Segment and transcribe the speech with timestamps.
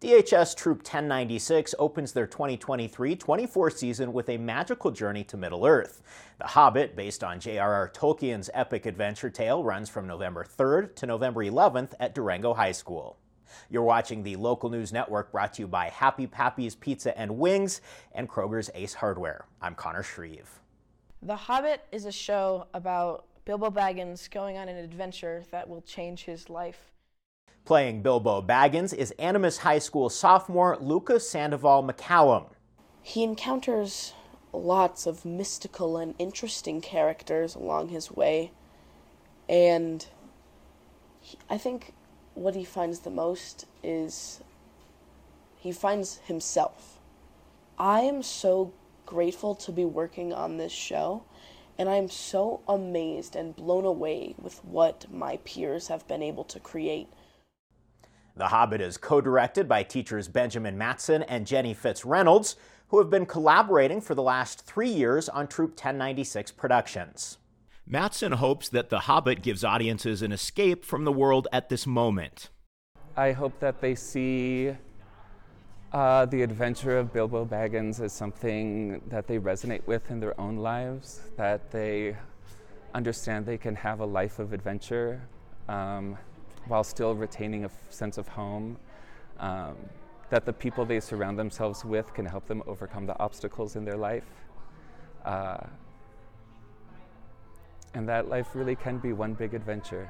[0.00, 6.02] DHS Troupe 1096 opens their 2023 24 season with a magical journey to Middle Earth.
[6.38, 7.90] The Hobbit, based on J.R.R.
[7.90, 13.18] Tolkien's epic adventure tale, runs from November 3rd to November 11th at Durango High School.
[13.68, 17.82] You're watching the local news network brought to you by Happy Pappy's Pizza and Wings
[18.12, 19.44] and Kroeger's Ace Hardware.
[19.60, 20.48] I'm Connor Shreve.
[21.20, 26.24] The Hobbit is a show about Bilbo Baggins going on an adventure that will change
[26.24, 26.90] his life.
[27.70, 32.46] Playing Bilbo Baggins is Animas High School sophomore Lucas Sandoval McCallum.
[33.00, 34.12] He encounters
[34.52, 38.50] lots of mystical and interesting characters along his way,
[39.48, 40.04] and
[41.20, 41.92] he, I think
[42.34, 44.40] what he finds the most is
[45.56, 46.98] he finds himself.
[47.78, 48.72] I am so
[49.06, 51.22] grateful to be working on this show,
[51.78, 56.42] and I am so amazed and blown away with what my peers have been able
[56.42, 57.08] to create.
[58.40, 62.54] The Hobbit is co directed by teachers Benjamin Matson and Jenny Fitzreynolds,
[62.88, 67.36] who have been collaborating for the last three years on Troupe 1096 productions.
[67.86, 72.48] Matson hopes that The Hobbit gives audiences an escape from the world at this moment.
[73.14, 74.74] I hope that they see
[75.92, 80.56] uh, the adventure of Bilbo Baggins as something that they resonate with in their own
[80.56, 82.16] lives, that they
[82.94, 85.20] understand they can have a life of adventure
[85.68, 86.16] um,
[86.66, 88.76] while still retaining a sense of home.
[89.38, 89.76] Um,
[90.30, 93.96] that the people they surround themselves with can help them overcome the obstacles in their
[93.96, 94.24] life.
[95.24, 95.58] Uh,
[97.94, 100.08] and that life really can be one big adventure.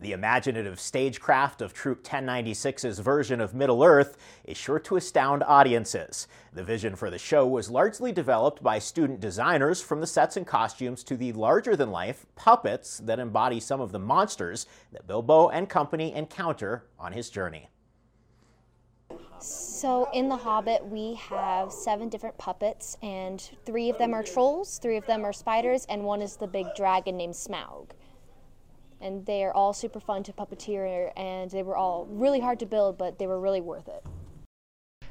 [0.00, 6.26] The imaginative stagecraft of Troupe 1096's version of Middle Earth is sure to astound audiences.
[6.54, 10.46] The vision for the show was largely developed by student designers from the sets and
[10.46, 15.50] costumes to the larger than life puppets that embody some of the monsters that Bilbo
[15.50, 17.68] and company encounter on his journey.
[19.38, 24.78] So, in The Hobbit, we have seven different puppets, and three of them are trolls,
[24.78, 27.90] three of them are spiders, and one is the big dragon named Smaug.
[29.00, 32.66] And they are all super fun to puppeteer, and they were all really hard to
[32.66, 34.04] build, but they were really worth it.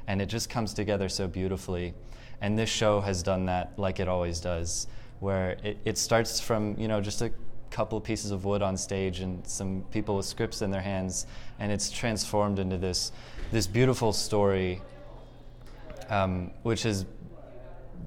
[0.06, 1.94] And it just comes together so beautifully.
[2.40, 4.86] And this show has done that like it always does,
[5.18, 7.32] where it, it starts from, you know, just a
[7.70, 11.26] couple pieces of wood on stage and some people with scripts in their hands,
[11.58, 13.12] and it's transformed into this
[13.52, 14.80] this beautiful story,
[16.08, 17.06] um, which is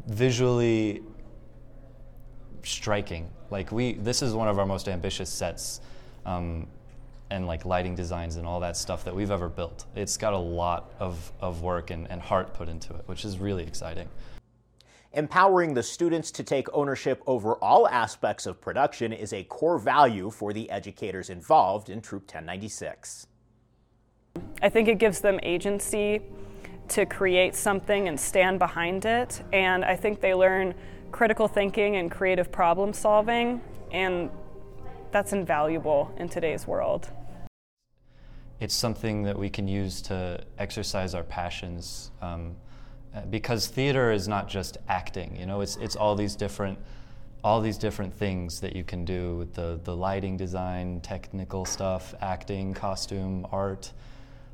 [0.07, 1.01] visually
[2.63, 3.29] striking.
[3.53, 5.79] Like we, this is one of our most ambitious sets,
[6.25, 6.65] um,
[7.29, 9.85] and like lighting designs and all that stuff that we've ever built.
[9.95, 13.37] It's got a lot of, of work and, and heart put into it, which is
[13.37, 14.09] really exciting.
[15.13, 20.31] Empowering the students to take ownership over all aspects of production is a core value
[20.31, 23.27] for the educators involved in Troupe 1096.
[24.63, 26.21] I think it gives them agency
[26.87, 30.73] to create something and stand behind it, and I think they learn
[31.13, 34.29] critical thinking and creative problem solving, and
[35.11, 37.07] that's invaluable in today's world.
[38.59, 42.11] It's something that we can use to exercise our passions.
[42.21, 42.55] Um,
[43.29, 46.79] because theater is not just acting, you know, it's, it's all these different
[47.43, 52.15] all these different things that you can do with the, the lighting design, technical stuff,
[52.21, 53.91] acting, costume, art,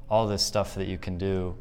[0.10, 1.56] all this stuff that you can do.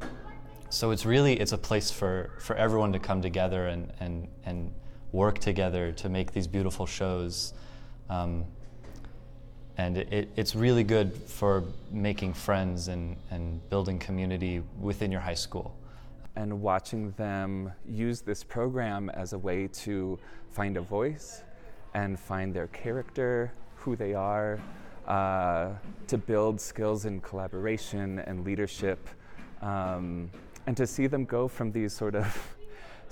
[0.70, 4.72] So it's really it's a place for, for everyone to come together and, and, and
[5.12, 7.54] work together to make these beautiful shows.
[8.10, 8.44] Um,
[9.76, 15.34] and it, it's really good for making friends and, and building community within your high
[15.34, 15.76] school.
[16.34, 20.18] And watching them use this program as a way to
[20.50, 21.42] find a voice
[21.94, 24.60] and find their character, who they are,
[25.06, 25.70] uh,
[26.06, 29.08] to build skills in collaboration and leadership,
[29.62, 30.30] um,
[30.66, 32.56] and to see them go from these sort of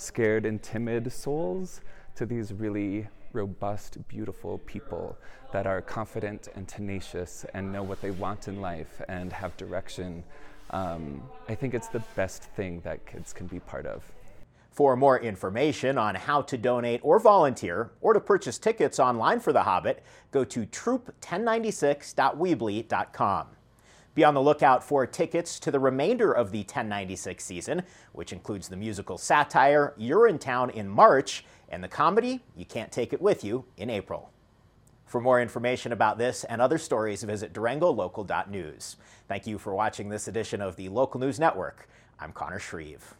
[0.00, 1.80] scared and timid souls
[2.14, 5.16] to these really robust, beautiful people
[5.52, 10.24] that are confident and tenacious and know what they want in life and have direction.
[10.70, 14.02] Um, I think it's the best thing that kids can be part of.
[14.70, 19.52] For more information on how to donate or volunteer, or to purchase tickets online for
[19.52, 23.55] The Hobbit, go to troop1096.weebly.com.
[24.16, 27.82] Be on the lookout for tickets to the remainder of the 1096 season,
[28.12, 33.20] which includes the musical satire Urinetown in March and the comedy You Can't Take It
[33.20, 34.30] With You in April.
[35.04, 38.96] For more information about this and other stories, visit DurangoLocal.news.
[39.28, 41.86] Thank you for watching this edition of the Local News Network.
[42.18, 43.16] I'm Connor Shreve.